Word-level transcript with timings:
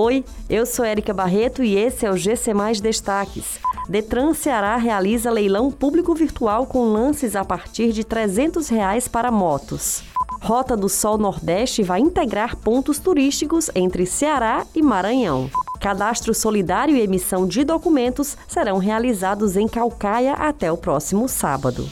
Oi, 0.00 0.24
eu 0.48 0.64
sou 0.64 0.84
Érica 0.84 1.12
Barreto 1.12 1.60
e 1.60 1.74
esse 1.74 2.06
é 2.06 2.10
o 2.12 2.16
GC 2.16 2.54
Mais 2.54 2.80
Destaques. 2.80 3.58
Detran 3.88 4.32
Ceará 4.32 4.76
realiza 4.76 5.28
leilão 5.28 5.72
público 5.72 6.14
virtual 6.14 6.66
com 6.66 6.92
lances 6.92 7.34
a 7.34 7.44
partir 7.44 7.90
de 7.90 8.04
300 8.04 8.68
reais 8.68 9.08
para 9.08 9.32
motos. 9.32 10.04
Rota 10.40 10.76
do 10.76 10.88
Sol 10.88 11.18
Nordeste 11.18 11.82
vai 11.82 11.98
integrar 11.98 12.54
pontos 12.54 13.00
turísticos 13.00 13.72
entre 13.74 14.06
Ceará 14.06 14.64
e 14.72 14.80
Maranhão. 14.80 15.50
Cadastro 15.80 16.32
solidário 16.32 16.94
e 16.94 17.00
emissão 17.00 17.44
de 17.44 17.64
documentos 17.64 18.36
serão 18.46 18.78
realizados 18.78 19.56
em 19.56 19.66
Calcaia 19.66 20.34
até 20.34 20.70
o 20.70 20.76
próximo 20.76 21.28
sábado. 21.28 21.90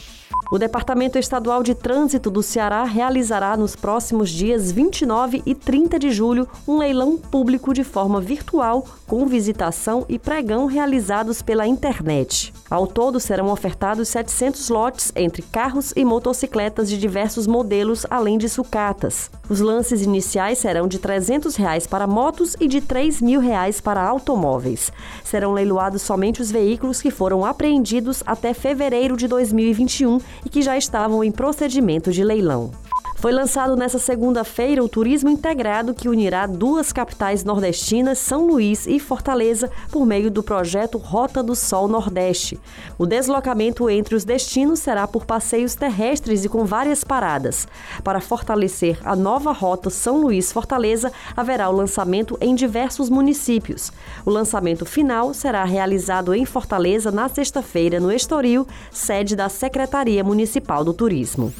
O 0.49 0.57
Departamento 0.57 1.19
Estadual 1.19 1.61
de 1.61 1.75
Trânsito 1.75 2.31
do 2.31 2.41
Ceará 2.41 2.85
realizará 2.85 3.57
nos 3.57 3.75
próximos 3.75 4.29
dias 4.29 4.71
29 4.71 5.43
e 5.45 5.53
30 5.53 5.99
de 5.99 6.09
julho 6.09 6.47
um 6.65 6.77
leilão 6.77 7.17
público 7.17 7.73
de 7.73 7.83
forma 7.83 8.21
virtual, 8.21 8.85
com 9.05 9.25
visitação 9.25 10.05
e 10.07 10.17
pregão 10.17 10.65
realizados 10.65 11.41
pela 11.41 11.67
internet. 11.67 12.53
Ao 12.69 12.87
todo, 12.87 13.19
serão 13.19 13.49
ofertados 13.49 14.07
700 14.07 14.69
lotes 14.69 15.11
entre 15.15 15.41
carros 15.41 15.93
e 15.95 16.05
motocicletas 16.05 16.89
de 16.89 16.97
diversos 16.97 17.45
modelos, 17.45 18.05
além 18.09 18.37
de 18.37 18.47
sucatas. 18.47 19.29
Os 19.49 19.59
lances 19.59 20.01
iniciais 20.01 20.57
serão 20.57 20.87
de 20.87 20.99
300 20.99 21.55
reais 21.55 21.87
para 21.87 22.07
motos 22.07 22.55
e 22.59 22.67
de 22.67 22.81
3 22.81 23.21
mil 23.21 23.39
reais 23.39 23.79
para 23.81 24.01
automóveis. 24.01 24.91
Serão 25.23 25.53
leiloados 25.53 26.01
somente 26.01 26.41
os 26.41 26.51
veículos 26.51 27.01
que 27.01 27.11
foram 27.11 27.45
apreendidos 27.45 28.21
até 28.25 28.53
fevereiro 28.53 29.15
de 29.15 29.27
2021 29.27 30.19
e 30.45 30.49
que 30.49 30.61
já 30.61 30.77
estavam 30.77 31.23
em 31.23 31.31
procedimento 31.31 32.11
de 32.11 32.23
leilão. 32.23 32.71
Foi 33.17 33.31
lançado 33.31 33.75
nesta 33.75 33.97
segunda-feira 33.97 34.83
o 34.83 34.87
Turismo 34.87 35.27
Integrado, 35.27 35.91
que 35.91 36.07
unirá 36.07 36.45
duas 36.45 36.93
capitais 36.93 37.43
nordestinas, 37.43 38.19
São 38.19 38.45
Luís 38.45 38.85
e 38.85 38.99
Fortaleza, 38.99 39.71
por 39.91 40.05
meio 40.05 40.29
do 40.29 40.43
projeto 40.43 40.99
Rota 40.99 41.41
do 41.41 41.55
Sol 41.55 41.87
Nordeste. 41.87 42.59
O 42.95 43.07
deslocamento 43.07 43.89
entre 43.89 44.13
os 44.13 44.23
destinos 44.23 44.81
será 44.81 45.07
por 45.07 45.25
passeios 45.25 45.73
terrestres 45.73 46.45
e 46.45 46.49
com 46.49 46.63
várias 46.63 47.03
paradas. 47.03 47.67
Para 48.03 48.21
fortalecer 48.21 48.99
a 49.03 49.15
nova 49.15 49.51
rota 49.51 49.89
São 49.89 50.21
Luís-Fortaleza, 50.21 51.11
haverá 51.35 51.69
o 51.69 51.75
lançamento 51.75 52.37
em 52.39 52.53
diversos 52.53 53.09
municípios. 53.09 53.91
O 54.27 54.29
lançamento 54.29 54.85
final 54.85 55.33
será 55.33 55.63
realizado 55.63 56.35
em 56.35 56.45
Fortaleza 56.45 57.11
na 57.11 57.27
sexta-feira, 57.27 57.99
no 57.99 58.11
Estoril, 58.11 58.67
sede 58.91 59.35
da 59.35 59.49
Secretaria 59.49 60.23
Municipal 60.23 60.85
do 60.85 60.93
Turismo. 60.93 61.51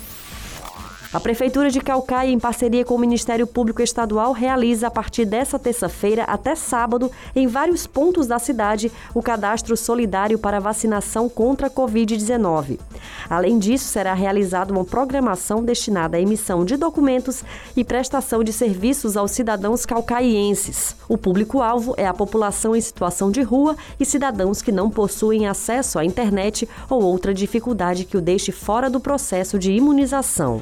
A 1.14 1.22
Prefeitura 1.22 1.70
de 1.70 1.80
Calcaia, 1.80 2.30
em 2.30 2.40
parceria 2.40 2.84
com 2.84 2.94
o 2.94 3.00
Ministério 3.00 3.48
Público 3.48 3.82
Estadual, 3.82 4.34
realiza 4.34 4.88
a 4.88 4.92
partir 4.92 5.24
dessa 5.24 5.58
terça-feira 5.58 6.24
até 6.26 6.54
sábado, 6.54 7.10
em 7.34 7.48
vários 7.48 7.88
pontos 7.88 8.28
da 8.28 8.38
cidade, 8.38 8.92
o 9.14 9.22
cadastro 9.22 9.78
solidário 9.78 10.38
para 10.38 10.60
vacinação 10.60 11.30
contra 11.30 11.68
a 11.68 11.70
Covid-19. 11.70 12.78
Além 13.30 13.58
disso, 13.58 13.86
será 13.86 14.14
realizada 14.14 14.74
uma 14.74 14.84
programação 14.84 15.64
destinada 15.64 16.18
à 16.18 16.20
emissão 16.20 16.66
de 16.66 16.76
documentos 16.76 17.42
e 17.76 17.86
prestação 17.86 18.44
de 18.44 18.52
serviços 18.52 19.16
aos 19.16 19.32
cidadãos 19.32 19.86
calcaienses. 19.86 20.94
O 21.08 21.18
público-alvo 21.18 21.94
é 21.96 22.06
a 22.06 22.14
população 22.14 22.76
em 22.76 22.82
situação 22.82 23.32
de 23.32 23.42
rua 23.42 23.78
e 23.98 24.04
cidadãos 24.04 24.62
que 24.62 24.74
não 24.74 24.90
possuem 24.90 25.48
acesso 25.48 25.98
à 25.98 26.04
internet 26.04 26.68
ou 26.90 27.02
outra 27.02 27.34
dificuldade 27.34 28.04
que 28.04 28.18
o 28.18 28.22
deixe 28.22 28.52
fora 28.52 28.90
do 28.90 29.00
processo 29.00 29.58
de 29.58 29.72
imunização. 29.72 30.62